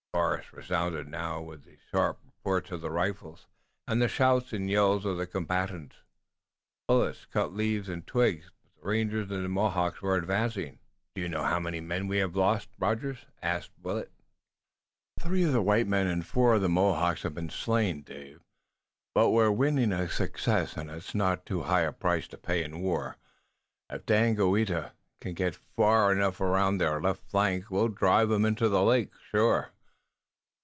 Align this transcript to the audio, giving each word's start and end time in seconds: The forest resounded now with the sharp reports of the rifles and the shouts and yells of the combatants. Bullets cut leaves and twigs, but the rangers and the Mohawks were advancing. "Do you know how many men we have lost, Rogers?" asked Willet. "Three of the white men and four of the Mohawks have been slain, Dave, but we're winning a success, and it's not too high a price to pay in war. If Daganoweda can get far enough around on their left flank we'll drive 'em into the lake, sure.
The 0.13 0.17
forest 0.17 0.51
resounded 0.53 1.07
now 1.07 1.41
with 1.41 1.63
the 1.63 1.77
sharp 1.89 2.19
reports 2.25 2.71
of 2.71 2.81
the 2.81 2.91
rifles 2.91 3.47
and 3.87 4.01
the 4.01 4.09
shouts 4.09 4.51
and 4.51 4.69
yells 4.69 5.05
of 5.05 5.17
the 5.17 5.25
combatants. 5.25 5.95
Bullets 6.87 7.25
cut 7.25 7.53
leaves 7.53 7.87
and 7.87 8.05
twigs, 8.05 8.51
but 8.61 8.73
the 8.81 8.87
rangers 8.89 9.31
and 9.31 9.45
the 9.45 9.49
Mohawks 9.49 10.01
were 10.01 10.17
advancing. 10.17 10.79
"Do 11.15 11.21
you 11.21 11.29
know 11.29 11.43
how 11.43 11.59
many 11.61 11.79
men 11.79 12.07
we 12.09 12.17
have 12.17 12.35
lost, 12.35 12.67
Rogers?" 12.77 13.25
asked 13.41 13.71
Willet. 13.81 14.11
"Three 15.17 15.43
of 15.43 15.53
the 15.53 15.61
white 15.61 15.87
men 15.87 16.07
and 16.07 16.25
four 16.25 16.55
of 16.55 16.61
the 16.61 16.69
Mohawks 16.69 17.23
have 17.23 17.33
been 17.33 17.49
slain, 17.49 18.01
Dave, 18.01 18.41
but 19.15 19.29
we're 19.29 19.49
winning 19.51 19.93
a 19.93 20.09
success, 20.09 20.75
and 20.75 20.91
it's 20.91 21.15
not 21.15 21.45
too 21.45 21.63
high 21.63 21.81
a 21.83 21.93
price 21.93 22.27
to 22.29 22.37
pay 22.37 22.63
in 22.65 22.81
war. 22.81 23.15
If 23.89 24.05
Daganoweda 24.05 24.91
can 25.21 25.33
get 25.35 25.55
far 25.55 26.11
enough 26.11 26.41
around 26.41 26.65
on 26.65 26.77
their 26.79 27.01
left 27.01 27.23
flank 27.29 27.71
we'll 27.71 27.87
drive 27.87 28.29
'em 28.29 28.43
into 28.45 28.67
the 28.67 28.83
lake, 28.83 29.11
sure. 29.29 29.71